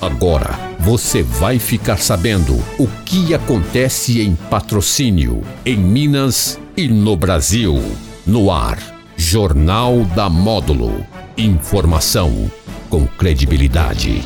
Agora 0.00 0.58
você 0.78 1.22
vai 1.22 1.58
ficar 1.58 1.98
sabendo 1.98 2.54
o 2.78 2.88
que 3.04 3.34
acontece 3.34 4.22
em 4.22 4.34
patrocínio, 4.34 5.42
em 5.64 5.76
Minas 5.76 6.58
e 6.74 6.88
no 6.88 7.16
Brasil. 7.16 7.82
No 8.26 8.50
ar, 8.50 8.78
Jornal 9.14 10.04
da 10.16 10.30
Módulo. 10.30 11.06
Informação 11.36 12.50
com 12.88 13.06
credibilidade. 13.06 14.24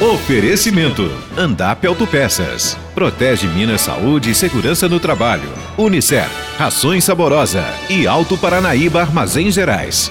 Oferecimento: 0.00 1.08
Andap 1.36 1.86
Autopeças. 1.86 2.76
Protege 2.92 3.46
Minas 3.46 3.82
Saúde 3.82 4.30
e 4.30 4.34
Segurança 4.34 4.88
no 4.88 4.98
Trabalho. 4.98 5.48
Unicef, 5.76 6.28
Rações 6.56 7.04
Saborosa 7.04 7.64
e 7.88 8.04
Alto 8.04 8.36
Paranaíba 8.36 9.00
Armazéns 9.00 9.54
Gerais. 9.54 10.10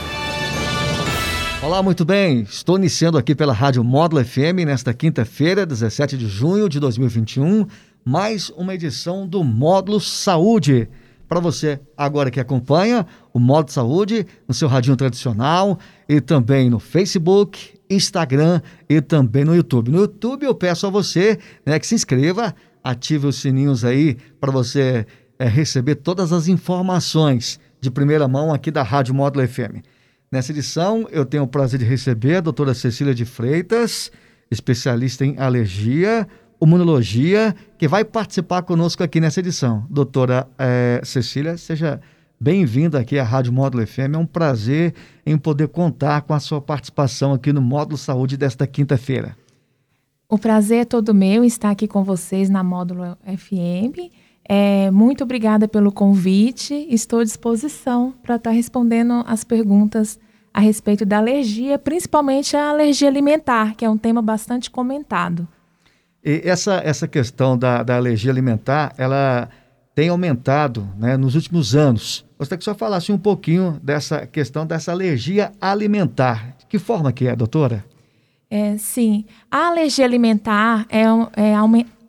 Olá, 1.68 1.84
muito 1.84 2.06
bem. 2.06 2.44
Estou 2.44 2.78
iniciando 2.78 3.18
aqui 3.18 3.36
pela 3.36 3.52
Rádio 3.52 3.84
Módulo 3.84 4.24
FM 4.24 4.64
nesta 4.66 4.94
quinta-feira, 4.94 5.66
17 5.66 6.18
de 6.18 6.26
junho 6.26 6.70
de 6.70 6.80
2021, 6.80 7.68
mais 8.06 8.50
uma 8.52 8.74
edição 8.74 9.28
do 9.28 9.44
Módulo 9.44 10.00
Saúde. 10.00 10.88
Para 11.28 11.42
você 11.42 11.78
agora 11.98 12.32
que 12.32 12.40
acompanha 12.40 13.06
o 13.34 13.38
Módulo 13.38 13.74
Saúde 13.74 14.26
no 14.48 14.54
seu 14.54 14.70
radinho 14.70 14.96
tradicional 14.96 15.78
e 16.08 16.22
também 16.22 16.70
no 16.70 16.80
Facebook, 16.80 17.78
Instagram 17.90 18.62
e 18.88 19.02
também 19.02 19.44
no 19.44 19.54
YouTube. 19.54 19.92
No 19.92 20.00
YouTube 20.00 20.46
eu 20.46 20.56
peço 20.56 20.88
a 20.88 20.90
você 20.90 21.38
né, 21.66 21.78
que 21.78 21.86
se 21.86 21.96
inscreva, 21.96 22.56
ative 22.82 23.28
os 23.28 23.42
sininhos 23.42 23.84
aí 23.84 24.16
para 24.40 24.54
você 24.54 25.06
é, 25.38 25.46
receber 25.50 25.96
todas 25.96 26.32
as 26.32 26.48
informações 26.48 27.60
de 27.82 27.92
primeira 27.92 28.26
mão 28.26 28.54
aqui 28.54 28.72
da 28.72 28.84
Rádio 28.84 29.14
Módulo 29.14 29.46
FM. 29.46 29.84
Nessa 30.30 30.52
edição, 30.52 31.08
eu 31.10 31.26
tenho 31.26 31.44
o 31.44 31.48
prazer 31.48 31.80
de 31.80 31.86
receber 31.86 32.36
a 32.36 32.42
doutora 32.42 32.74
Cecília 32.74 33.16
de 33.16 33.24
Freitas, 33.24 34.12
especialista 34.52 35.26
em 35.26 35.40
alergia, 35.40 36.28
imunologia, 36.62 37.56
que 37.78 37.88
vai 37.88 38.04
participar 38.04 38.64
conosco 38.64 39.02
aqui 39.02 39.22
nessa 39.22 39.40
edição. 39.40 39.88
Doutora 39.90 40.46
é, 40.58 41.00
Cecília, 41.02 41.58
seja 41.58 42.02
bem-vinda 42.38 43.00
aqui 43.00 43.18
à 43.18 43.24
Rádio 43.24 43.54
Módulo 43.54 43.88
FM. 43.88 44.16
É 44.16 44.18
um 44.18 44.26
prazer 44.26 44.94
em 45.26 45.38
poder 45.38 45.70
contar 45.70 46.24
com 46.24 46.34
a 46.34 46.42
sua 46.42 46.60
participação 46.60 47.32
aqui 47.32 47.54
no 47.54 47.62
Módulo 47.62 47.98
Saúde 47.98 48.36
desta 48.36 48.68
quinta-feira. 48.68 49.34
O 50.28 50.38
prazer 50.38 50.80
é 50.80 50.86
todo 50.86 51.14
meu 51.14 51.46
estar 51.46 51.70
aqui 51.70 51.88
com 51.88 52.04
vocês 52.04 52.50
na 52.50 52.62
Módulo 52.62 53.18
FM 53.26 54.27
é, 54.48 54.90
muito 54.92 55.24
obrigada 55.24 55.68
pelo 55.68 55.92
convite. 55.92 56.88
Estou 56.90 57.20
à 57.20 57.24
disposição 57.24 58.14
para 58.24 58.36
estar 58.36 58.52
respondendo 58.52 59.24
as 59.28 59.44
perguntas 59.44 60.20
a 60.54 60.62
respeito 60.62 61.06
da 61.06 61.18
alergia, 61.18 61.78
principalmente 61.78 62.56
a 62.56 62.70
alergia 62.70 63.08
alimentar, 63.08 63.76
que 63.76 63.86
é 63.86 63.90
um 63.90 63.98
tema 63.98 64.22
bastante 64.22 64.72
comentado. 64.72 65.48
E 66.24 66.42
essa, 66.44 66.82
essa 66.84 67.08
questão 67.08 67.58
da, 67.58 67.84
da 67.84 67.96
alergia 67.96 68.32
alimentar, 68.32 68.94
ela 68.98 69.50
tem 69.94 70.10
aumentado 70.10 70.88
né, 70.98 71.18
nos 71.18 71.36
últimos 71.36 71.76
anos. 71.76 72.26
Gostaria 72.38 72.58
que 72.58 72.64
senhor 72.64 72.76
falasse 72.76 73.12
um 73.12 73.18
pouquinho 73.18 73.80
dessa 73.84 74.26
questão 74.26 74.66
dessa 74.66 74.92
alergia 74.92 75.52
alimentar. 75.60 76.56
De 76.60 76.66
que 76.66 76.80
forma 76.80 77.12
que 77.12 77.28
é, 77.28 77.36
doutora? 77.36 77.86
É, 78.50 78.78
sim, 78.78 79.26
a 79.52 79.68
alergia 79.68 80.06
alimentar 80.06 80.86
é, 80.90 81.04
é, 81.36 81.54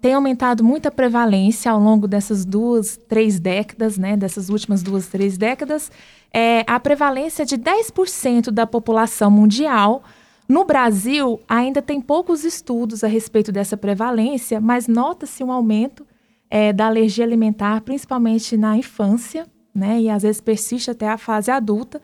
tem 0.01 0.15
aumentado 0.15 0.63
muito 0.63 0.87
a 0.87 0.91
prevalência 0.91 1.71
ao 1.71 1.81
longo 1.81 2.07
dessas 2.07 2.45
duas, 2.45 2.97
três 2.97 3.41
décadas, 3.41 3.99
né, 3.99 4.17
dessas 4.17 4.49
últimas 4.49 4.83
duas, 4.83 5.07
três 5.09 5.37
décadas, 5.37 5.91
é 6.33 6.65
a 6.67 6.79
prevalência 6.79 7.45
de 7.45 7.57
10% 7.57 8.51
da 8.51 8.67
população 8.67 9.31
mundial. 9.31 10.03
No 10.49 10.65
Brasil, 10.65 11.41
ainda 11.49 11.83
tem 11.83 12.01
poucos 12.01 12.45
estudos 12.45 13.03
a 13.03 13.09
respeito 13.09 13.51
dessa 13.51 13.77
prevalência, 13.77 14.61
mas 14.61 14.87
nota-se 14.87 15.43
um 15.43 15.51
aumento 15.51 16.07
é, 16.51 16.73
da 16.73 16.87
alergia 16.87 17.25
alimentar, 17.25 17.81
principalmente 17.81 18.57
na 18.57 18.77
infância, 18.77 19.47
né, 19.75 20.01
e 20.01 20.09
às 20.09 20.23
vezes 20.23 20.41
persiste 20.41 20.91
até 20.91 21.09
a 21.09 21.19
fase 21.19 21.51
adulta. 21.51 22.01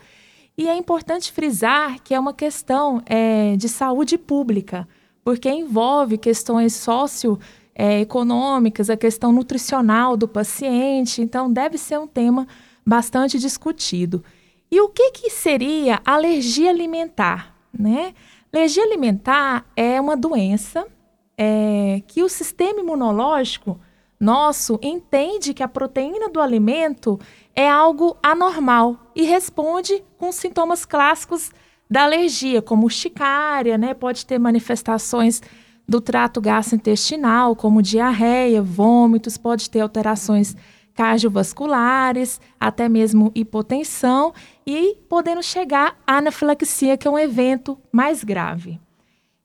E 0.57 0.69
é 0.69 0.77
importante 0.77 1.33
frisar 1.33 2.01
que 2.03 2.15
é 2.15 2.21
uma 2.21 2.33
questão 2.33 3.03
é, 3.07 3.57
de 3.57 3.69
saúde 3.69 4.17
pública, 4.17 4.87
porque 5.25 5.51
envolve 5.51 6.19
questões 6.19 6.75
socio 6.75 7.39
é, 7.75 8.01
econômicas, 8.01 8.89
a 8.89 8.97
questão 8.97 9.33
nutricional 9.33 10.17
do 10.17 10.29
paciente. 10.29 11.21
Então, 11.21 11.53
deve 11.53 11.77
ser 11.77 11.99
um 11.99 12.07
tema 12.07 12.47
bastante 12.87 13.39
discutido. 13.39 14.23
E 14.71 14.81
o 14.81 14.89
que, 14.89 15.11
que 15.13 15.31
seria 15.31 16.01
alergia 16.05 16.71
alimentar? 16.71 17.55
Né? 17.77 18.15
Alergia 18.53 18.85
alimentar 18.85 19.67
é 19.77 20.01
uma 20.01 20.17
doença 20.17 20.87
é, 21.37 22.03
que 22.07 22.23
o 22.23 22.29
sistema 22.29 22.81
imunológico 22.81 23.81
nosso 24.19 24.79
entende 24.83 25.53
que 25.53 25.63
a 25.63 25.69
proteína 25.69 26.29
do 26.29 26.41
alimento 26.41 27.19
é 27.55 27.69
algo 27.69 28.17
anormal 28.23 28.97
e 29.15 29.25
responde 29.25 30.03
com 30.17 30.33
sintomas 30.33 30.85
clássicos 30.85 31.51
da 31.91 32.05
alergia, 32.05 32.63
como 32.63 32.85
urticária, 32.85 33.77
né? 33.77 33.93
pode 33.93 34.25
ter 34.25 34.39
manifestações 34.39 35.43
do 35.87 36.01
trato 36.01 36.41
gastrointestinal, 36.41 37.55
como 37.55 37.83
diarreia, 37.83 38.63
vômitos, 38.63 39.37
pode 39.37 39.69
ter 39.69 39.81
alterações 39.81 40.57
cardiovasculares, 40.95 42.41
até 42.59 42.89
mesmo 42.89 43.33
hipotensão 43.35 44.33
e 44.67 44.97
podendo 45.09 45.43
chegar 45.43 45.97
à 46.07 46.19
anafilaxia, 46.19 46.97
que 46.97 47.07
é 47.07 47.11
um 47.11 47.19
evento 47.19 47.77
mais 47.93 48.23
grave. 48.23 48.81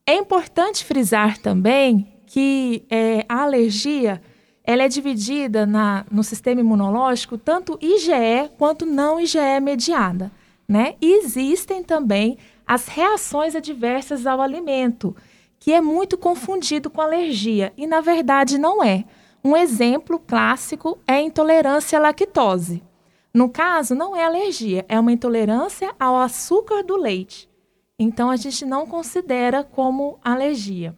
É 0.06 0.16
importante 0.16 0.86
frisar 0.86 1.38
também 1.38 2.08
que 2.26 2.84
é, 2.90 3.26
a 3.28 3.42
alergia 3.44 4.22
ela 4.64 4.84
é 4.84 4.88
dividida 4.88 5.66
na, 5.66 6.06
no 6.12 6.24
sistema 6.24 6.62
imunológico 6.62 7.40
tanto 7.40 7.78
IgE 7.82 8.52
quanto 8.56 8.86
não 8.86 9.20
IgE 9.20 9.60
mediada. 9.60 10.32
Né? 10.68 10.94
E 11.02 11.18
existem 11.24 11.84
também 11.84 12.38
as 12.68 12.88
reações 12.88 13.56
adversas 13.56 14.28
ao 14.28 14.40
alimento, 14.40 15.16
que 15.60 15.74
é 15.74 15.82
muito 15.82 16.18
confundido 16.18 16.90
com 16.90 17.02
alergia 17.02 17.74
e 17.78 17.86
na 17.86 18.02
verdade 18.02 18.58
não 18.58 18.84
é. 18.84 19.04
Um 19.44 19.56
exemplo 19.56 20.20
clássico 20.20 20.98
é 21.08 21.14
a 21.14 21.22
intolerância 21.22 21.98
à 22.00 22.02
lactose. 22.02 22.84
No 23.34 23.50
caso, 23.50 23.94
não 23.94 24.16
é 24.16 24.26
alergia, 24.26 24.86
é 24.90 25.00
uma 25.00 25.12
intolerância 25.12 25.94
ao 26.00 26.18
açúcar 26.18 26.84
do 26.84 26.98
leite. 26.98 27.48
Então 27.98 28.30
a 28.30 28.36
gente 28.36 28.66
não 28.66 28.88
considera 28.88 29.64
como 29.64 30.20
alergia. 30.24 30.96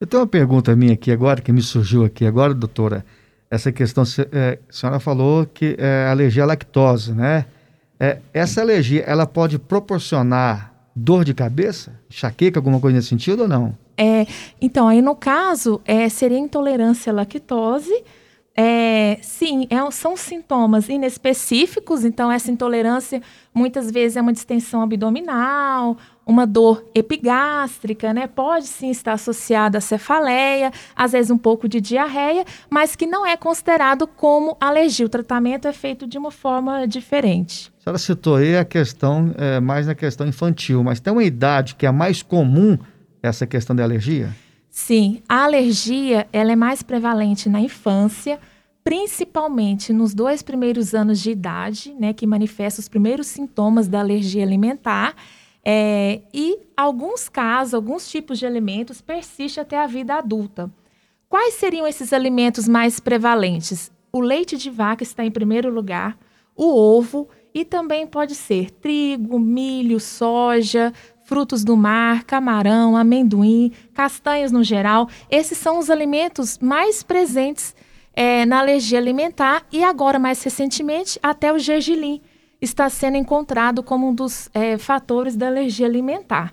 Eu 0.00 0.06
tenho 0.06 0.22
uma 0.22 0.28
pergunta 0.28 0.74
minha 0.76 0.94
aqui 0.94 1.10
agora, 1.10 1.40
que 1.40 1.52
me 1.52 1.62
surgiu 1.62 2.04
aqui 2.04 2.26
agora, 2.26 2.54
doutora. 2.54 3.04
Essa 3.50 3.72
questão, 3.72 4.04
é, 4.32 4.58
a 4.68 4.72
senhora 4.72 5.00
falou 5.00 5.46
que 5.46 5.76
é 5.78 6.08
alergia 6.08 6.42
à 6.42 6.46
lactose, 6.46 7.12
né? 7.12 7.46
É, 7.98 8.18
essa 8.32 8.60
alergia, 8.60 9.02
ela 9.02 9.26
pode 9.26 9.58
proporcionar 9.58 10.75
dor 10.96 11.26
de 11.26 11.34
cabeça? 11.34 12.00
Enxaqueca, 12.10 12.58
alguma 12.58 12.80
coisa 12.80 12.96
nesse 12.96 13.08
sentido 13.08 13.42
ou 13.42 13.48
não? 13.48 13.76
É, 13.98 14.26
então, 14.58 14.88
aí 14.88 15.02
no 15.02 15.14
caso, 15.14 15.80
é, 15.84 16.08
seria 16.08 16.38
intolerância 16.38 17.12
à 17.12 17.14
lactose. 17.14 18.02
É, 18.58 19.18
sim, 19.20 19.66
é, 19.68 19.90
são 19.90 20.16
sintomas 20.16 20.88
inespecíficos, 20.88 22.06
então 22.06 22.32
essa 22.32 22.50
intolerância 22.50 23.20
muitas 23.52 23.90
vezes 23.90 24.16
é 24.16 24.22
uma 24.22 24.32
distensão 24.32 24.80
abdominal, 24.80 25.98
uma 26.26 26.46
dor 26.46 26.84
epigástrica, 26.94 28.12
né? 28.12 28.26
Pode 28.26 28.66
sim 28.66 28.90
estar 28.90 29.12
associada 29.12 29.78
à 29.78 29.80
cefaleia, 29.80 30.72
às 30.94 31.12
vezes 31.12 31.30
um 31.30 31.38
pouco 31.38 31.68
de 31.68 31.80
diarreia, 31.80 32.44
mas 32.68 32.96
que 32.96 33.06
não 33.06 33.24
é 33.24 33.36
considerado 33.36 34.06
como 34.06 34.56
alergia. 34.60 35.06
O 35.06 35.08
tratamento 35.08 35.68
é 35.68 35.72
feito 35.72 36.06
de 36.06 36.18
uma 36.18 36.30
forma 36.30 36.86
diferente 36.86 37.72
senhora 37.86 37.98
citou 37.98 38.34
aí 38.34 38.56
a 38.56 38.64
questão, 38.64 39.32
é, 39.38 39.60
mais 39.60 39.86
na 39.86 39.94
questão 39.94 40.26
infantil, 40.26 40.82
mas 40.82 40.98
tem 40.98 41.12
uma 41.12 41.22
idade 41.22 41.76
que 41.76 41.86
é 41.86 41.92
mais 41.92 42.20
comum 42.20 42.76
essa 43.22 43.46
questão 43.46 43.76
da 43.76 43.84
alergia? 43.84 44.34
Sim, 44.68 45.22
a 45.28 45.44
alergia 45.44 46.26
ela 46.32 46.50
é 46.50 46.56
mais 46.56 46.82
prevalente 46.82 47.48
na 47.48 47.60
infância, 47.60 48.40
principalmente 48.82 49.92
nos 49.92 50.14
dois 50.14 50.42
primeiros 50.42 50.94
anos 50.94 51.20
de 51.20 51.30
idade, 51.30 51.94
né, 51.98 52.12
que 52.12 52.26
manifesta 52.26 52.80
os 52.80 52.88
primeiros 52.88 53.28
sintomas 53.28 53.86
da 53.86 54.00
alergia 54.00 54.42
alimentar. 54.42 55.14
É, 55.68 56.20
e 56.32 56.60
alguns 56.76 57.28
casos, 57.28 57.74
alguns 57.74 58.08
tipos 58.08 58.38
de 58.38 58.46
alimentos 58.46 59.00
persistem 59.00 59.62
até 59.62 59.76
a 59.76 59.88
vida 59.88 60.14
adulta. 60.14 60.70
Quais 61.28 61.54
seriam 61.54 61.88
esses 61.88 62.12
alimentos 62.12 62.68
mais 62.68 63.00
prevalentes? 63.00 63.90
O 64.12 64.20
leite 64.20 64.56
de 64.56 64.70
vaca 64.70 65.02
está 65.02 65.24
em 65.24 65.30
primeiro 65.30 65.68
lugar, 65.68 66.16
o 66.54 66.72
ovo 66.72 67.28
e 67.52 67.64
também 67.64 68.06
pode 68.06 68.36
ser 68.36 68.70
trigo, 68.70 69.40
milho, 69.40 69.98
soja, 69.98 70.92
frutos 71.24 71.64
do 71.64 71.76
mar, 71.76 72.22
camarão, 72.22 72.96
amendoim, 72.96 73.72
castanhas 73.92 74.52
no 74.52 74.62
geral. 74.62 75.08
Esses 75.28 75.58
são 75.58 75.80
os 75.80 75.90
alimentos 75.90 76.60
mais 76.60 77.02
presentes 77.02 77.74
é, 78.14 78.46
na 78.46 78.60
alergia 78.60 78.98
alimentar 78.98 79.66
e 79.72 79.82
agora, 79.82 80.16
mais 80.16 80.40
recentemente, 80.44 81.18
até 81.20 81.52
o 81.52 81.58
gergelim 81.58 82.22
está 82.66 82.88
sendo 82.90 83.16
encontrado 83.16 83.82
como 83.82 84.08
um 84.08 84.14
dos 84.14 84.50
é, 84.52 84.76
fatores 84.76 85.36
da 85.36 85.46
alergia 85.46 85.86
alimentar. 85.86 86.52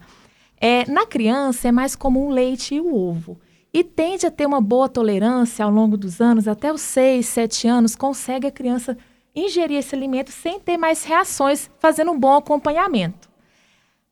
É, 0.59 0.89
na 0.89 1.05
criança 1.05 1.67
é 1.67 1.71
mais 1.71 1.95
comum 1.95 2.27
o 2.27 2.31
leite 2.31 2.75
e 2.75 2.81
o 2.81 2.95
ovo. 2.95 3.37
E 3.73 3.83
tende 3.83 4.25
a 4.25 4.31
ter 4.31 4.45
uma 4.45 4.61
boa 4.61 4.87
tolerância 4.87 5.65
ao 5.65 5.71
longo 5.71 5.97
dos 5.97 6.21
anos, 6.21 6.47
até 6.47 6.71
os 6.71 6.81
6, 6.81 7.25
7 7.25 7.67
anos, 7.67 7.95
consegue 7.95 8.47
a 8.47 8.51
criança 8.51 8.97
ingerir 9.35 9.79
esse 9.79 9.95
alimento 9.95 10.31
sem 10.31 10.59
ter 10.59 10.77
mais 10.77 11.03
reações, 11.03 11.69
fazendo 11.79 12.11
um 12.11 12.19
bom 12.19 12.37
acompanhamento. 12.37 13.27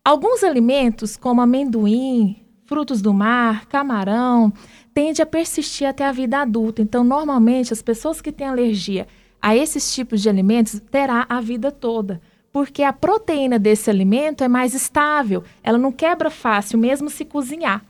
Alguns 0.04 0.44
alimentos, 0.44 1.16
como 1.16 1.42
amendoim, 1.42 2.44
frutos 2.66 3.02
do 3.02 3.14
mar, 3.14 3.68
camarão, 3.68 4.52
tende 4.94 5.22
a 5.22 5.26
persistir 5.28 5.88
até 5.88 6.06
a 6.06 6.12
vida 6.12 6.40
adulta. 6.40 6.82
Então, 6.82 7.04
normalmente, 7.04 7.72
as 7.72 7.84
pessoas 7.84 8.20
que 8.20 8.32
têm 8.32 8.48
alergia 8.48 9.08
a 9.42 9.56
esses 9.56 9.94
tipos 9.94 10.22
de 10.22 10.30
alimentos 10.30 10.80
terá 10.92 11.26
a 11.28 11.42
vida 11.42 11.72
toda, 11.72 12.22
porque 12.52 12.84
a 12.84 12.94
proteína 12.94 13.58
desse 13.58 13.90
alimento 13.90 14.44
é 14.44 14.48
mais 14.48 14.74
estável, 14.74 15.44
ela 15.64 15.78
não 15.78 15.92
quebra 15.92 16.30
fácil, 16.30 16.78
mesmo 16.78 17.10
se 17.10 17.26
cozinhar. 17.26 17.84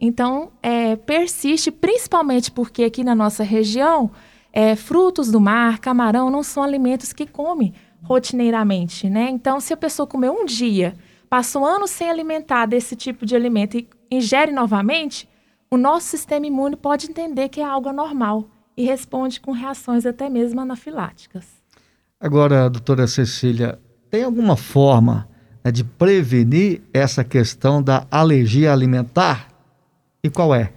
Então, 0.00 0.50
é, 0.62 0.96
persiste, 0.96 1.70
principalmente 1.70 2.50
porque 2.50 2.84
aqui 2.84 3.04
na 3.04 3.14
nossa 3.14 3.42
região, 3.42 4.10
é, 4.52 4.74
frutos 4.74 5.30
do 5.30 5.40
mar, 5.40 5.78
camarão, 5.78 6.30
não 6.30 6.42
são 6.42 6.62
alimentos 6.62 7.12
que 7.12 7.26
come 7.26 7.74
rotineiramente, 8.02 9.10
né? 9.10 9.28
Então, 9.28 9.60
se 9.60 9.72
a 9.72 9.76
pessoa 9.76 10.06
comer 10.06 10.30
um 10.30 10.44
dia, 10.44 10.94
passou 11.28 11.64
anos 11.64 11.90
sem 11.90 12.08
alimentar 12.08 12.66
desse 12.66 12.94
tipo 12.96 13.26
de 13.26 13.34
alimento 13.34 13.76
e 13.76 13.88
ingere 14.10 14.52
novamente, 14.52 15.28
o 15.70 15.76
nosso 15.76 16.06
sistema 16.06 16.46
imune 16.46 16.76
pode 16.76 17.10
entender 17.10 17.48
que 17.48 17.60
é 17.60 17.64
algo 17.64 17.88
anormal 17.88 18.48
e 18.78 18.84
responde 18.84 19.40
com 19.40 19.50
reações 19.50 20.06
até 20.06 20.30
mesmo 20.30 20.60
anafiláticas. 20.60 21.44
Agora, 22.20 22.70
doutora 22.70 23.08
Cecília, 23.08 23.76
tem 24.08 24.22
alguma 24.22 24.56
forma 24.56 25.28
né, 25.64 25.72
de 25.72 25.82
prevenir 25.82 26.80
essa 26.94 27.24
questão 27.24 27.82
da 27.82 28.06
alergia 28.08 28.72
alimentar? 28.72 29.48
E 30.22 30.30
qual 30.30 30.54
é? 30.54 30.72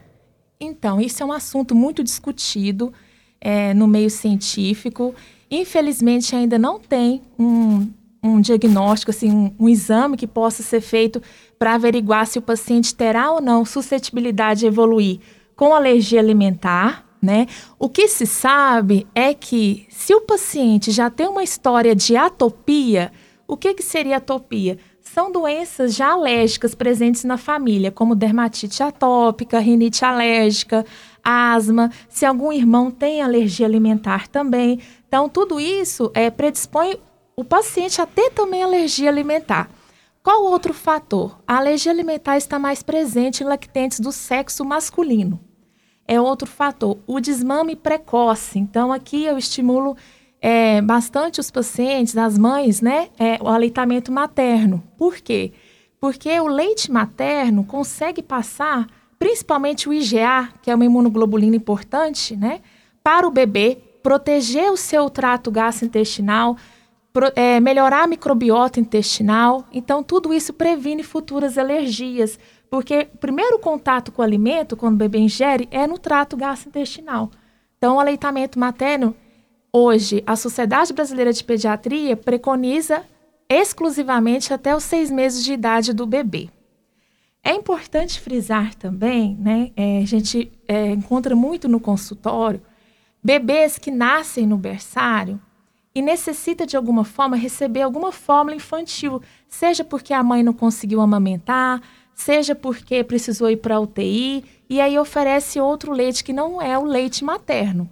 Então, 0.60 1.00
isso 1.00 1.22
é 1.22 1.26
um 1.26 1.32
assunto 1.32 1.76
muito 1.76 2.04
discutido 2.04 2.92
é, 3.40 3.72
no 3.76 3.88
meio 3.88 4.10
científico. 4.10 5.14
Infelizmente, 5.50 6.36
ainda 6.36 6.58
não 6.58 6.80
tem 6.80 7.22
um, 7.38 7.88
um 8.24 8.42
diagnóstico, 8.42 9.12
assim, 9.12 9.32
um, 9.32 9.54
um 9.60 9.70
exame 9.70 10.18
que 10.18 10.26
possa 10.26 10.64
ser 10.64 10.82
feito 10.82 11.22
para 11.60 11.76
averiguar 11.76 12.26
se 12.26 12.40
o 12.40 12.42
paciente 12.42 12.96
terá 12.96 13.32
ou 13.32 13.40
não 13.40 13.64
suscetibilidade 13.64 14.66
a 14.66 14.70
evoluir 14.70 15.20
com 15.56 15.76
alergia 15.76 16.20
alimentar. 16.20 17.11
Né? 17.22 17.46
O 17.78 17.88
que 17.88 18.08
se 18.08 18.26
sabe 18.26 19.08
é 19.14 19.32
que 19.34 19.86
se 19.90 20.14
o 20.16 20.22
paciente 20.22 20.90
já 20.90 21.08
tem 21.08 21.28
uma 21.28 21.44
história 21.44 21.96
de 21.96 22.18
atopia, 22.18 23.12
o 23.48 23.56
que, 23.56 23.76
que 23.76 23.84
seria 23.84 24.18
atopia? 24.18 24.80
são 25.14 25.30
doenças 25.30 25.94
já 25.94 26.12
alérgicas 26.14 26.74
presentes 26.74 27.26
na 27.26 27.38
família, 27.38 27.92
como 27.92 28.16
dermatite 28.16 28.82
atópica, 28.82 29.60
rinite 29.60 30.06
alérgica, 30.06 30.86
asma, 31.22 31.92
se 32.08 32.26
algum 32.26 32.52
irmão 32.52 32.90
tem 32.90 33.22
alergia 33.22 33.66
alimentar 33.66 34.30
também. 34.30 34.80
Então, 35.08 35.28
tudo 35.28 35.60
isso 35.60 36.10
é, 36.14 36.30
predispõe 36.30 36.98
o 37.36 37.44
paciente 37.44 38.02
a 38.02 38.06
ter 38.06 38.30
também 38.32 38.64
alergia 38.64 39.10
alimentar. 39.10 39.70
Qual 40.24 40.46
outro 40.46 40.74
fator? 40.74 41.40
A 41.46 41.58
alergia 41.58 41.92
alimentar 41.92 42.38
está 42.38 42.58
mais 42.58 42.82
presente 42.82 43.44
em 43.44 43.48
lactentes 43.48 44.00
do 44.00 44.12
sexo 44.12 44.64
masculino. 44.64 45.42
É 46.12 46.20
outro 46.20 46.46
fator. 46.46 46.98
O 47.08 47.22
desmame 47.22 47.74
precoce. 47.74 48.60
Então, 48.60 48.92
aqui 48.92 49.24
eu 49.24 49.38
estimulo 49.38 49.96
é, 50.42 50.82
bastante 50.82 51.40
os 51.40 51.50
pacientes, 51.50 52.18
as 52.18 52.38
mães, 52.38 52.82
né, 52.82 53.08
é, 53.18 53.42
o 53.42 53.48
aleitamento 53.48 54.12
materno. 54.12 54.84
Por 54.98 55.16
quê? 55.20 55.54
Porque 56.02 56.38
o 56.38 56.48
leite 56.48 56.92
materno 56.92 57.64
consegue 57.64 58.22
passar, 58.22 58.88
principalmente 59.18 59.88
o 59.88 59.94
IgA, 59.94 60.50
que 60.62 60.70
é 60.70 60.76
uma 60.76 60.84
imunoglobulina 60.84 61.56
importante, 61.56 62.36
né, 62.36 62.60
para 63.02 63.26
o 63.26 63.32
bebê, 63.32 63.78
proteger 64.04 64.70
o 64.70 64.76
seu 64.76 65.10
trato 65.10 65.50
gastrointestinal, 65.50 66.58
é, 67.36 67.60
melhorar 67.60 68.04
a 68.04 68.08
microbiota 68.08 68.80
intestinal. 68.80 69.66
Então, 69.72 70.04
tudo 70.04 70.34
isso 70.34 70.54
previne 70.54 71.04
futuras 71.04 71.58
alergias, 71.58 72.40
porque 72.70 73.08
o 73.14 73.18
primeiro 73.18 73.60
contato 73.60 74.12
com 74.12 74.22
o 74.22 74.26
alimento, 74.26 74.78
quando 74.78 74.96
o 74.96 74.98
bebê 74.98 75.20
ingere, 75.20 75.68
é 75.72 75.86
no 75.86 75.98
trato 75.98 76.38
gastrointestinal. 76.38 77.30
Então, 77.78 77.96
o 77.96 78.00
aleitamento 78.00 78.60
materno 78.60 79.16
Hoje, 79.74 80.22
a 80.28 80.36
Sociedade 80.36 80.92
Brasileira 80.92 81.32
de 81.32 81.46
Pediatria 81.46 82.18
preconiza 82.18 83.06
exclusivamente 83.48 84.54
até 84.54 84.76
os 84.76 84.84
seis 84.84 85.10
meses 85.10 85.46
de 85.46 85.54
idade 85.54 85.94
do 85.94 86.06
bebê. 86.06 86.50
É 87.42 87.54
importante 87.54 88.20
frisar 88.20 88.76
também, 88.76 89.38
né? 89.40 89.72
É, 89.78 90.00
a 90.00 90.06
gente 90.06 90.52
é, 90.68 90.88
encontra 90.92 91.38
muito 91.38 91.70
no 91.70 91.80
consultório 91.80 92.62
bebês 93.24 93.78
que 93.78 93.90
nascem 93.90 94.46
no 94.46 94.58
berçário 94.58 95.40
e 95.94 96.02
necessita 96.02 96.66
de 96.66 96.78
alguma 96.78 97.04
forma 97.04 97.36
receber 97.36 97.82
alguma 97.82 98.12
fórmula 98.12 98.56
infantil, 98.56 99.22
seja 99.48 99.84
porque 99.84 100.14
a 100.14 100.24
mãe 100.24 100.42
não 100.42 100.54
conseguiu 100.54 101.02
amamentar, 101.02 101.82
seja 102.14 102.56
porque 102.56 103.04
precisou 103.04 103.50
ir 103.50 103.58
para 103.58 103.76
a 103.76 103.80
UTI 103.80 104.44
e 104.70 104.80
aí 104.80 104.98
oferece 104.98 105.60
outro 105.60 105.92
leite 105.92 106.24
que 106.24 106.32
não 106.32 106.62
é 106.62 106.78
o 106.78 106.86
leite 106.86 107.24
materno. 107.24 107.90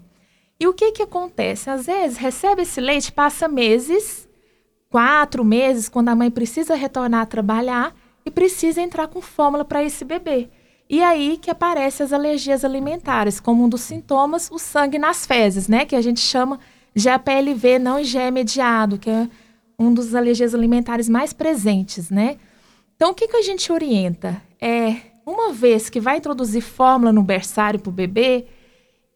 E 0.60 0.68
o 0.68 0.74
que, 0.74 0.92
que 0.92 1.04
acontece? 1.04 1.69
Às 1.69 1.86
vezes 1.86 2.18
recebe 2.18 2.63
esse 2.63 2.81
leite, 2.81 3.12
passa 3.12 3.48
meses, 3.48 4.28
quatro 4.90 5.44
meses, 5.44 5.88
quando 5.88 6.10
a 6.10 6.16
mãe 6.16 6.30
precisa 6.30 6.75
retornar 6.75 7.22
a 7.22 7.25
trabalhar 7.25 7.96
e 8.25 8.31
precisa 8.31 8.81
entrar 8.81 9.07
com 9.07 9.22
fórmula 9.22 9.63
para 9.63 9.84
esse 9.84 10.04
bebê. 10.04 10.50
E 10.90 11.04
aí 11.04 11.38
que 11.38 11.51
aparecem 11.51 12.04
as 12.04 12.12
alergias 12.12 12.66
alimentares, 12.66 13.40
como 13.40 13.63
um 13.63 13.69
dos 13.69 13.81
sintomas, 13.81 14.50
o 14.51 14.57
sangue 14.57 14.98
nas 14.98 15.25
fezes, 15.25 15.68
né? 15.68 15.86
Que 15.86 15.96
a 15.96 16.01
gente 16.01 16.19
chama 16.19 16.60
de 17.00 17.10
APLV 17.10 17.80
não 17.80 18.00
IgE 18.00 18.30
mediado, 18.31 18.98
que 18.98 19.10
é 19.10 19.28
um 19.78 19.94
dos 19.94 20.13
alergias 20.13 20.54
alimentares 20.54 21.07
mais 21.07 21.31
presentes, 21.31 22.10
né? 22.10 22.38
Então, 22.96 23.12
o 23.12 23.13
que, 23.13 23.28
que 23.28 23.38
a 23.38 23.42
gente 23.42 23.72
orienta? 23.72 24.42
É, 24.62 24.98
uma 25.25 25.54
vez 25.54 25.90
que 25.90 26.01
vai 26.01 26.18
introduzir 26.18 26.62
fórmula 26.62 27.13
no 27.13 27.24
berçário 27.24 27.80
para 27.80 27.90
o 27.90 27.94
bebê, 27.94 28.48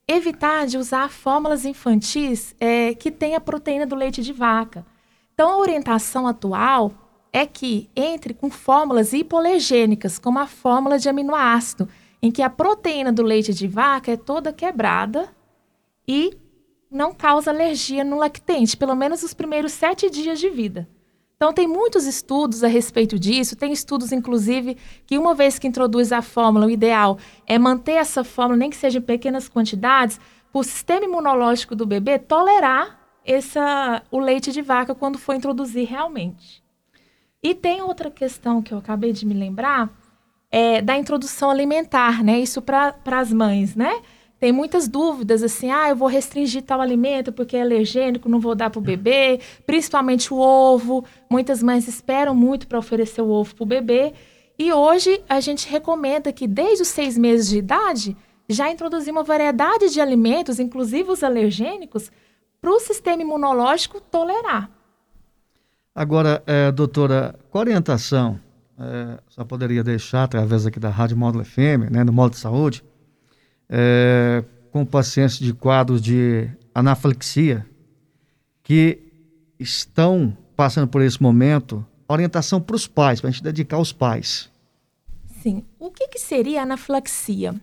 evitar 0.07 0.65
de 0.65 0.77
usar 0.77 1.09
fórmulas 1.09 1.65
infantis 1.65 2.55
é, 2.59 2.93
que 2.93 3.11
tenha 3.11 3.41
proteína 3.41 3.85
do 3.85 3.95
leite 3.95 4.21
de 4.21 4.31
vaca. 4.31 4.85
Então, 5.33 5.49
a 5.49 5.57
orientação 5.57 6.25
atual 6.25 6.93
é 7.33 7.45
que 7.45 7.89
entre 7.95 8.33
com 8.33 8.49
fórmulas 8.49 9.11
hipoalergênicas, 9.11 10.17
como 10.17 10.39
a 10.39 10.47
fórmula 10.47 10.97
de 10.97 11.09
aminoácido, 11.09 11.89
em 12.21 12.31
que 12.31 12.41
a 12.41 12.49
proteína 12.49 13.11
do 13.11 13.23
leite 13.23 13.53
de 13.53 13.67
vaca 13.67 14.11
é 14.11 14.15
toda 14.17 14.53
quebrada 14.53 15.27
e 16.07 16.37
não 16.93 17.13
causa 17.13 17.51
alergia 17.51 18.03
no 18.03 18.17
lactente, 18.17 18.77
pelo 18.77 18.95
menos 18.95 19.23
os 19.23 19.33
primeiros 19.33 19.71
sete 19.71 20.09
dias 20.09 20.39
de 20.39 20.49
vida. 20.49 20.87
Então, 21.35 21.51
tem 21.51 21.67
muitos 21.67 22.05
estudos 22.05 22.63
a 22.63 22.67
respeito 22.67 23.19
disso. 23.19 23.55
Tem 23.55 23.73
estudos, 23.73 24.13
inclusive, 24.13 24.77
que 25.05 25.17
uma 25.17 25.35
vez 25.35 25.59
que 25.59 25.67
introduz 25.67 26.13
a 26.13 26.21
fórmula, 26.21 26.67
o 26.67 26.69
ideal 26.69 27.17
é 27.45 27.59
manter 27.59 27.93
essa 27.93 28.23
fórmula, 28.23 28.57
nem 28.57 28.69
que 28.69 28.77
seja 28.77 28.99
em 28.99 29.01
pequenas 29.01 29.49
quantidades, 29.49 30.19
para 30.51 30.59
o 30.59 30.63
sistema 30.63 31.03
imunológico 31.03 31.75
do 31.75 31.85
bebê 31.85 32.17
tolerar 32.17 32.99
essa, 33.25 34.03
o 34.11 34.19
leite 34.19 34.51
de 34.51 34.61
vaca 34.61 34.95
quando 34.95 35.17
for 35.17 35.35
introduzir 35.35 35.85
realmente. 35.85 36.63
E 37.41 37.53
tem 37.53 37.81
outra 37.81 38.09
questão 38.09 38.61
que 38.61 38.73
eu 38.73 38.77
acabei 38.77 39.11
de 39.11 39.25
me 39.25 39.33
lembrar, 39.33 39.91
é 40.49 40.81
da 40.81 40.95
introdução 40.95 41.49
alimentar, 41.49 42.23
né? 42.23 42.39
Isso 42.39 42.61
para 42.61 42.95
as 43.05 43.33
mães, 43.33 43.75
né? 43.75 44.01
Tem 44.43 44.51
muitas 44.51 44.89
dúvidas, 44.89 45.41
assim, 45.41 45.71
ah, 45.71 45.87
eu 45.87 45.95
vou 45.95 46.09
restringir 46.09 46.63
tal 46.63 46.81
alimento 46.81 47.31
porque 47.31 47.55
é 47.55 47.61
alergênico, 47.61 48.27
não 48.27 48.41
vou 48.41 48.53
dar 48.53 48.69
para 48.69 48.77
o 48.77 48.81
bebê, 48.81 49.39
principalmente 49.65 50.33
o 50.33 50.37
ovo. 50.37 51.05
Muitas 51.29 51.63
mães 51.63 51.87
esperam 51.87 52.35
muito 52.35 52.67
para 52.67 52.77
oferecer 52.77 53.21
o 53.21 53.29
ovo 53.29 53.55
para 53.55 53.63
o 53.63 53.65
bebê. 53.65 54.11
E 54.59 54.73
hoje 54.73 55.23
a 55.29 55.39
gente 55.39 55.69
recomenda 55.69 56.33
que 56.33 56.45
desde 56.45 56.81
os 56.81 56.89
seis 56.89 57.17
meses 57.17 57.47
de 57.47 57.57
idade 57.57 58.17
já 58.49 58.69
introduzir 58.69 59.13
uma 59.13 59.23
variedade 59.23 59.89
de 59.89 60.01
alimentos, 60.01 60.59
inclusive 60.59 61.09
os 61.09 61.23
alergênicos, 61.23 62.11
para 62.59 62.69
o 62.69 62.81
sistema 62.81 63.21
imunológico 63.21 64.01
tolerar. 64.01 64.69
Agora, 65.95 66.43
é, 66.45 66.69
doutora, 66.69 67.33
qual 67.49 67.61
orientação 67.61 68.37
é, 68.77 69.19
só 69.29 69.45
poderia 69.45 69.85
deixar 69.85 70.23
através 70.23 70.65
aqui 70.65 70.81
da 70.81 70.89
Rádio 70.89 71.15
Módulo 71.15 71.45
FM, 71.45 71.89
né, 71.89 72.03
no 72.03 72.11
Módulo 72.11 72.31
de 72.31 72.39
Saúde, 72.39 72.83
é, 73.69 74.43
com 74.71 74.85
pacientes 74.85 75.39
de 75.39 75.53
quadros 75.53 76.01
de 76.01 76.49
anafilaxia 76.73 77.65
que 78.63 78.99
estão 79.59 80.35
passando 80.55 80.87
por 80.87 81.01
esse 81.01 81.21
momento, 81.21 81.85
orientação 82.07 82.61
para 82.61 82.75
os 82.75 82.87
pais, 82.87 83.19
para 83.19 83.29
a 83.29 83.31
gente 83.31 83.43
dedicar 83.43 83.77
aos 83.77 83.91
pais. 83.91 84.49
Sim. 85.41 85.63
O 85.79 85.91
que, 85.91 86.07
que 86.07 86.19
seria 86.19 86.61
anafilaxia? 86.61 87.53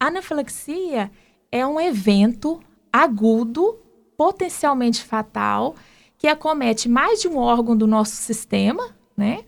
Anafilaxia 0.00 1.10
é 1.52 1.66
um 1.66 1.80
evento 1.80 2.60
agudo, 2.92 3.78
potencialmente 4.16 5.04
fatal, 5.04 5.74
que 6.18 6.26
acomete 6.26 6.88
mais 6.88 7.20
de 7.20 7.28
um 7.28 7.36
órgão 7.36 7.76
do 7.76 7.86
nosso 7.86 8.16
sistema, 8.16 8.96
né? 9.16 9.44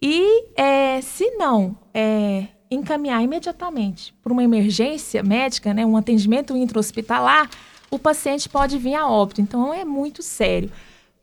E 0.00 0.46
é, 0.56 1.00
se 1.00 1.30
não 1.32 1.76
é, 1.92 2.48
encaminhar 2.70 3.22
imediatamente 3.22 4.14
para 4.22 4.32
uma 4.32 4.42
emergência 4.42 5.22
médica, 5.22 5.72
né, 5.72 5.84
um 5.84 5.96
atendimento 5.96 6.56
intra-hospitalar, 6.56 7.48
o 7.90 7.98
paciente 7.98 8.48
pode 8.48 8.76
vir 8.78 8.94
a 8.94 9.08
óbito. 9.08 9.40
Então 9.40 9.72
é 9.72 9.84
muito 9.84 10.22
sério. 10.22 10.70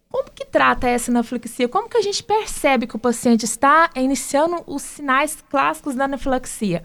Como 0.09 0.31
que 0.31 0.45
trata 0.45 0.87
essa 0.87 1.11
anafilaxia? 1.11 1.67
Como 1.67 1.89
que 1.89 1.97
a 1.97 2.01
gente 2.01 2.23
percebe 2.23 2.87
que 2.87 2.95
o 2.95 2.99
paciente 2.99 3.43
está 3.43 3.89
iniciando 3.95 4.63
os 4.65 4.81
sinais 4.81 5.43
clássicos 5.49 5.93
da 5.93 6.05
anafilaxia? 6.05 6.83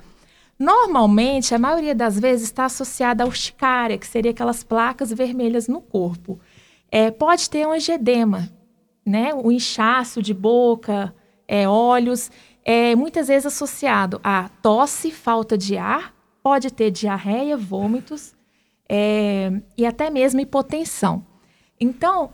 Normalmente, 0.58 1.54
a 1.54 1.58
maioria 1.58 1.94
das 1.94 2.18
vezes 2.18 2.46
está 2.46 2.66
associada 2.66 3.24
à 3.24 3.26
urticária, 3.26 3.96
que 3.96 4.06
seria 4.06 4.32
aquelas 4.32 4.62
placas 4.62 5.10
vermelhas 5.10 5.68
no 5.68 5.80
corpo. 5.80 6.38
É, 6.90 7.10
pode 7.10 7.48
ter 7.48 7.66
um 7.66 7.72
angedema, 7.72 8.50
né? 9.06 9.32
O 9.32 9.50
inchaço 9.50 10.20
de 10.20 10.34
boca, 10.34 11.14
é, 11.48 11.68
olhos, 11.68 12.30
é 12.64 12.94
muitas 12.94 13.28
vezes 13.28 13.46
associado 13.46 14.20
a 14.22 14.48
tosse, 14.62 15.10
falta 15.10 15.56
de 15.56 15.76
ar, 15.76 16.14
pode 16.42 16.70
ter 16.70 16.90
diarreia, 16.90 17.56
vômitos 17.56 18.34
é, 18.88 19.52
e 19.76 19.86
até 19.86 20.10
mesmo 20.10 20.40
hipotensão. 20.40 21.24
Então, 21.78 22.30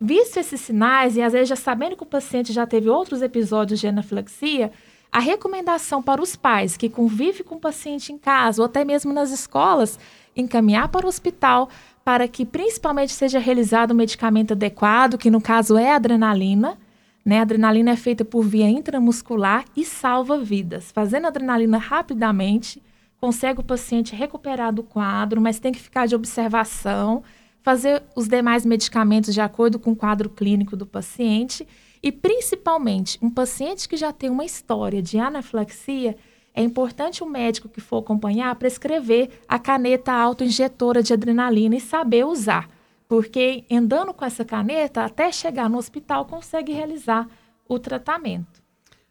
visto 0.00 0.38
esses 0.38 0.60
sinais 0.60 1.16
e 1.16 1.22
às 1.22 1.32
vezes 1.32 1.48
já 1.48 1.56
sabendo 1.56 1.96
que 1.96 2.02
o 2.02 2.06
paciente 2.06 2.52
já 2.52 2.66
teve 2.66 2.88
outros 2.88 3.22
episódios 3.22 3.80
de 3.80 3.86
anafilaxia, 3.86 4.72
a 5.10 5.20
recomendação 5.20 6.02
para 6.02 6.20
os 6.20 6.34
pais 6.34 6.76
que 6.76 6.88
convivem 6.88 7.44
com 7.44 7.54
o 7.54 7.60
paciente 7.60 8.12
em 8.12 8.18
casa 8.18 8.60
ou 8.60 8.66
até 8.66 8.84
mesmo 8.84 9.12
nas 9.12 9.30
escolas, 9.30 9.98
encaminhar 10.36 10.88
para 10.88 11.06
o 11.06 11.08
hospital 11.08 11.68
para 12.04 12.28
que 12.28 12.44
principalmente 12.44 13.12
seja 13.12 13.38
realizado 13.38 13.92
o 13.92 13.94
medicamento 13.94 14.52
adequado, 14.52 15.16
que 15.16 15.30
no 15.30 15.40
caso 15.40 15.78
é 15.78 15.92
adrenalina. 15.92 16.76
Né? 17.24 17.38
A 17.38 17.42
adrenalina 17.42 17.92
é 17.92 17.96
feita 17.96 18.24
por 18.24 18.42
via 18.42 18.68
intramuscular 18.68 19.64
e 19.76 19.84
salva 19.84 20.38
vidas. 20.38 20.92
Fazendo 20.92 21.26
adrenalina 21.26 21.78
rapidamente, 21.78 22.82
consegue 23.20 23.60
o 23.60 23.64
paciente 23.64 24.14
recuperar 24.14 24.72
do 24.72 24.82
quadro, 24.82 25.40
mas 25.40 25.58
tem 25.58 25.72
que 25.72 25.80
ficar 25.80 26.06
de 26.06 26.14
observação, 26.14 27.22
fazer 27.62 28.02
os 28.14 28.28
demais 28.28 28.66
medicamentos 28.66 29.32
de 29.32 29.40
acordo 29.40 29.78
com 29.78 29.92
o 29.92 29.96
quadro 29.96 30.28
clínico 30.28 30.76
do 30.76 30.84
paciente 30.84 31.66
e, 32.02 32.12
principalmente, 32.12 33.18
um 33.22 33.30
paciente 33.30 33.88
que 33.88 33.96
já 33.96 34.12
tem 34.12 34.28
uma 34.28 34.44
história 34.44 35.00
de 35.00 35.18
anafilaxia, 35.18 36.14
é 36.52 36.62
importante 36.62 37.24
o 37.24 37.26
médico 37.26 37.66
que 37.66 37.80
for 37.80 38.00
acompanhar 38.00 38.54
prescrever 38.56 39.30
a 39.48 39.58
caneta 39.58 40.12
autoinjetora 40.12 41.02
de 41.02 41.14
adrenalina 41.14 41.76
e 41.76 41.80
saber 41.80 42.26
usar, 42.26 42.68
porque 43.14 43.62
andando 43.70 44.12
com 44.12 44.24
essa 44.24 44.44
caneta, 44.44 45.04
até 45.04 45.30
chegar 45.30 45.70
no 45.70 45.78
hospital, 45.78 46.24
consegue 46.24 46.72
realizar 46.72 47.28
o 47.68 47.78
tratamento. 47.78 48.60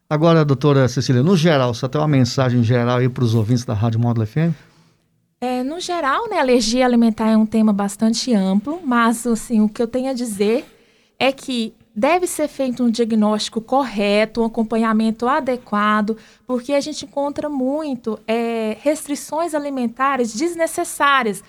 Agora, 0.10 0.44
doutora 0.44 0.90
Cecília, 0.90 1.24
no 1.24 1.38
geral, 1.38 1.74
você 1.74 1.88
tem 1.88 2.02
uma 2.02 2.08
mensagem 2.08 2.62
geral 2.66 2.98
aí 2.98 3.08
para 3.08 3.24
os 3.24 3.34
ouvintes 3.34 3.64
da 3.64 3.74
Rádio 3.74 4.02
Módulo 4.02 4.28
FM? 4.28 4.52
É, 5.40 5.64
no 5.64 5.80
geral, 5.80 6.30
né, 6.30 6.38
alergia 6.38 6.86
alimentar 6.86 7.30
é 7.30 7.38
um 7.38 7.46
tema 7.46 7.72
bastante 7.72 8.34
amplo, 8.34 8.82
mas 8.84 9.26
assim, 9.26 9.62
o 9.62 9.70
que 9.70 9.82
eu 9.82 9.88
tenho 9.88 10.10
a 10.10 10.14
dizer 10.14 10.66
é 11.18 11.32
que 11.32 11.74
deve 11.96 12.28
ser 12.28 12.50
feito 12.50 12.84
um 12.84 12.90
diagnóstico 12.90 13.62
correto, 13.62 14.42
um 14.42 14.46
acompanhamento 14.46 15.30
adequado, 15.30 16.18
porque 16.46 16.74
a 16.74 16.82
gente 16.82 17.06
encontra 17.06 17.48
muito 17.48 18.20
é, 18.28 18.76
restrições 18.82 19.56
alimentares 19.56 20.36
desnecessárias. 20.36 21.42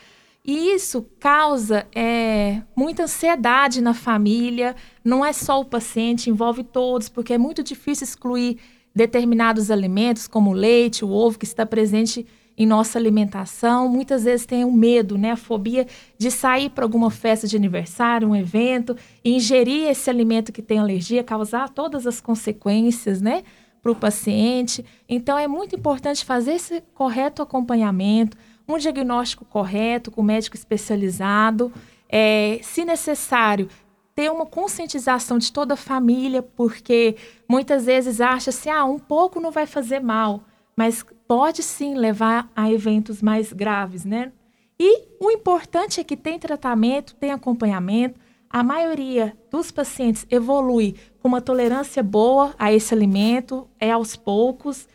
E 0.44 0.74
isso 0.74 1.06
causa 1.18 1.86
é, 1.94 2.60
muita 2.76 3.04
ansiedade 3.04 3.80
na 3.80 3.94
família, 3.94 4.76
não 5.02 5.24
é 5.24 5.32
só 5.32 5.58
o 5.60 5.64
paciente, 5.64 6.28
envolve 6.28 6.62
todos, 6.62 7.08
porque 7.08 7.32
é 7.32 7.38
muito 7.38 7.62
difícil 7.62 8.04
excluir 8.04 8.58
determinados 8.94 9.70
alimentos, 9.70 10.28
como 10.28 10.50
o 10.50 10.54
leite, 10.54 11.02
o 11.02 11.10
ovo, 11.10 11.38
que 11.38 11.46
está 11.46 11.64
presente 11.64 12.26
em 12.58 12.66
nossa 12.66 12.98
alimentação. 12.98 13.88
Muitas 13.88 14.24
vezes 14.24 14.44
tem 14.44 14.64
o 14.64 14.70
medo, 14.70 15.16
né, 15.16 15.32
a 15.32 15.36
fobia 15.36 15.86
de 16.18 16.30
sair 16.30 16.68
para 16.68 16.84
alguma 16.84 17.10
festa 17.10 17.48
de 17.48 17.56
aniversário, 17.56 18.28
um 18.28 18.36
evento, 18.36 18.94
e 19.24 19.34
ingerir 19.36 19.88
esse 19.88 20.10
alimento 20.10 20.52
que 20.52 20.62
tem 20.62 20.78
alergia, 20.78 21.24
causar 21.24 21.70
todas 21.70 22.06
as 22.06 22.20
consequências, 22.20 23.22
né, 23.22 23.42
para 23.82 23.92
o 23.92 23.96
paciente. 23.96 24.84
Então 25.08 25.36
é 25.38 25.48
muito 25.48 25.74
importante 25.74 26.24
fazer 26.24 26.52
esse 26.52 26.82
correto 26.94 27.42
acompanhamento, 27.42 28.36
um 28.68 28.78
diagnóstico 28.78 29.44
correto 29.44 30.10
com 30.10 30.22
médico 30.22 30.56
especializado, 30.56 31.72
é, 32.08 32.58
se 32.62 32.84
necessário 32.84 33.68
ter 34.14 34.30
uma 34.30 34.46
conscientização 34.46 35.38
de 35.38 35.52
toda 35.52 35.74
a 35.74 35.76
família, 35.76 36.42
porque 36.42 37.16
muitas 37.48 37.84
vezes 37.86 38.20
acha-se, 38.20 38.70
ah, 38.70 38.84
um 38.84 38.98
pouco 38.98 39.40
não 39.40 39.50
vai 39.50 39.66
fazer 39.66 40.00
mal 40.00 40.44
mas 40.76 41.04
pode 41.26 41.62
sim 41.62 41.94
levar 41.94 42.50
a 42.54 42.70
eventos 42.70 43.22
mais 43.22 43.52
graves, 43.52 44.04
né? 44.04 44.32
E 44.78 45.04
o 45.20 45.30
importante 45.30 46.00
é 46.00 46.04
que 46.04 46.16
tem 46.16 46.38
tratamento, 46.38 47.14
tem 47.14 47.30
acompanhamento. 47.30 48.18
A 48.50 48.62
maioria 48.62 49.36
dos 49.50 49.70
pacientes 49.70 50.26
evolui 50.30 50.96
com 51.20 51.28
uma 51.28 51.40
tolerância 51.40 52.02
boa 52.02 52.54
a 52.58 52.72
esse 52.72 52.92
alimento, 52.92 53.68
é 53.78 53.90
aos 53.90 54.16
poucos. 54.16 54.88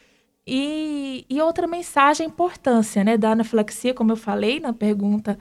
E, 0.52 1.26
e 1.30 1.40
outra 1.40 1.68
mensagem, 1.68 2.26
a 2.26 2.30
importância 2.30 3.04
né, 3.04 3.16
da 3.18 3.34
anafilaxia, 3.34 3.94
como 3.94 4.12
eu 4.12 4.16
falei 4.16 4.60
na 4.60 4.74
pergunta 4.74 5.38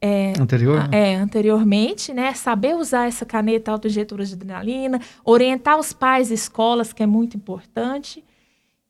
é, 0.00 0.32
Anterior? 0.38 0.88
É, 0.92 1.14
anteriormente, 1.14 2.12
né? 2.12 2.34
Saber 2.34 2.76
usar 2.76 3.06
essa 3.06 3.24
caneta 3.24 3.70
autoinjetora 3.70 4.24
de 4.24 4.34
adrenalina, 4.34 5.00
orientar 5.24 5.78
os 5.78 5.92
pais 5.92 6.32
e 6.32 6.34
escolas, 6.34 6.92
que 6.92 7.04
é 7.04 7.06
muito 7.06 7.36
importante. 7.36 8.24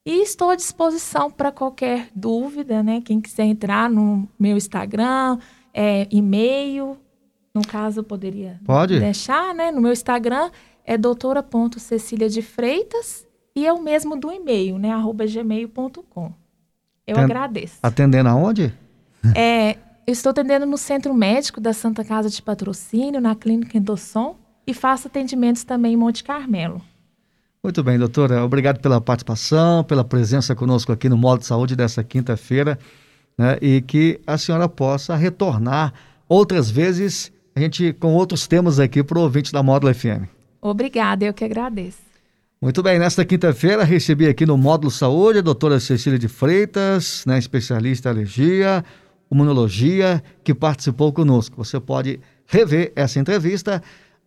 E 0.06 0.22
estou 0.22 0.48
à 0.48 0.56
disposição 0.56 1.30
para 1.30 1.52
qualquer 1.52 2.08
dúvida, 2.14 2.82
né? 2.82 3.02
Quem 3.02 3.20
quiser 3.20 3.44
entrar 3.44 3.90
no 3.90 4.26
meu 4.38 4.56
Instagram, 4.56 5.38
é, 5.72 6.06
e-mail, 6.10 6.96
no 7.54 7.60
caso 7.60 8.00
eu 8.00 8.04
poderia 8.04 8.58
Pode. 8.64 8.98
deixar, 8.98 9.54
né? 9.54 9.70
No 9.70 9.82
meu 9.82 9.92
Instagram 9.92 10.50
é 10.84 10.96
doutora.cecília 10.96 12.28
de 12.28 12.40
Freitas 12.40 13.26
e 13.54 13.66
é 13.66 13.72
o 13.72 13.82
mesmo 13.82 14.16
do 14.16 14.30
e-mail, 14.30 14.78
né? 14.78 14.90
arroba 14.90 15.26
gmail.com. 15.26 16.32
Eu 17.06 17.16
Ten... 17.16 17.24
agradeço. 17.24 17.78
Atendendo 17.82 18.28
aonde? 18.28 18.72
É, 19.34 19.76
eu 20.06 20.12
estou 20.12 20.30
atendendo 20.30 20.66
no 20.66 20.76
Centro 20.76 21.14
Médico 21.14 21.60
da 21.60 21.72
Santa 21.72 22.04
Casa 22.04 22.28
de 22.28 22.42
Patrocínio, 22.42 23.20
na 23.20 23.34
Clínica 23.34 23.78
Endossom, 23.78 24.36
e 24.66 24.74
faço 24.74 25.08
atendimentos 25.08 25.64
também 25.64 25.94
em 25.94 25.96
Monte 25.96 26.24
Carmelo. 26.24 26.80
Muito 27.62 27.82
bem, 27.84 27.96
doutora. 27.96 28.44
Obrigado 28.44 28.80
pela 28.80 29.00
participação, 29.00 29.84
pela 29.84 30.02
presença 30.02 30.54
conosco 30.54 30.90
aqui 30.90 31.08
no 31.08 31.16
Modo 31.16 31.40
de 31.40 31.46
Saúde 31.46 31.76
dessa 31.76 32.02
quinta-feira, 32.02 32.76
né? 33.38 33.56
E 33.62 33.80
que 33.80 34.20
a 34.26 34.36
senhora 34.36 34.68
possa 34.68 35.14
retornar 35.14 35.92
outras 36.28 36.68
vezes, 36.68 37.32
a 37.54 37.60
gente 37.60 37.92
com 37.92 38.14
outros 38.14 38.48
temas 38.48 38.80
aqui 38.80 39.02
para 39.04 39.18
o 39.18 39.22
ouvinte 39.22 39.52
da 39.52 39.62
Módulo 39.62 39.94
FM. 39.94 40.26
Obrigada, 40.60 41.24
eu 41.24 41.32
que 41.32 41.44
agradeço. 41.44 42.11
Muito 42.62 42.80
bem, 42.80 42.96
nesta 42.96 43.24
quinta-feira 43.24 43.82
recebi 43.82 44.28
aqui 44.28 44.46
no 44.46 44.56
Módulo 44.56 44.88
Saúde 44.88 45.40
a 45.40 45.42
doutora 45.42 45.80
Cecília 45.80 46.16
de 46.16 46.28
Freitas, 46.28 47.24
né, 47.26 47.36
especialista 47.36 48.08
em 48.08 48.12
alergia, 48.12 48.84
imunologia, 49.28 50.22
que 50.44 50.54
participou 50.54 51.12
conosco. 51.12 51.56
Você 51.56 51.80
pode 51.80 52.20
rever 52.46 52.92
essa 52.94 53.18
entrevista 53.18 53.82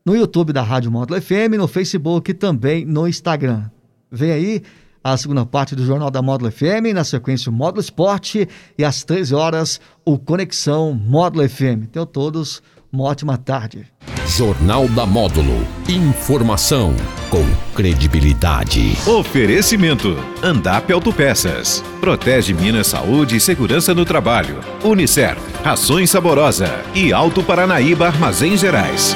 no 0.05 0.13
YouTube 0.17 0.51
da 0.51 0.61
Rádio 0.61 0.91
Módulo 0.91 1.21
FM, 1.21 1.55
no 1.57 1.65
Facebook 1.65 2.29
e 2.29 2.33
também 2.33 2.83
no 2.83 3.07
Instagram. 3.07 3.69
Vem 4.11 4.31
aí 4.33 4.63
a 5.01 5.15
segunda 5.15 5.45
parte 5.45 5.73
do 5.73 5.85
Jornal 5.85 6.11
da 6.11 6.21
Módulo 6.21 6.51
FM, 6.51 6.93
na 6.93 7.05
sequência 7.05 7.49
o 7.49 7.53
Módulo 7.53 7.79
Esporte 7.79 8.49
e 8.77 8.83
às 8.83 9.05
13 9.05 9.33
horas 9.33 9.79
o 10.03 10.19
Conexão 10.19 10.93
Módulo 10.93 11.47
FM. 11.47 11.87
Tenham 11.89 12.05
todos 12.05 12.61
uma 12.91 13.05
ótima 13.05 13.37
tarde. 13.37 13.87
Jornal 14.27 14.87
da 14.87 15.05
Módulo. 15.05 15.65
Informação 15.87 16.95
com 17.29 17.45
credibilidade. 17.75 18.97
Oferecimento: 19.05 20.17
Andap 20.41 20.91
Autopeças. 20.91 21.83
Protege 22.01 22.53
Minas 22.53 22.87
Saúde 22.87 23.35
e 23.35 23.39
Segurança 23.39 23.93
no 23.93 24.03
Trabalho. 24.03 24.59
Unicer. 24.83 25.37
Rações 25.63 26.09
Saborosa. 26.09 26.83
E 26.93 27.13
Alto 27.13 27.43
Paranaíba 27.43 28.07
Armazéns 28.07 28.59
Gerais. 28.59 29.15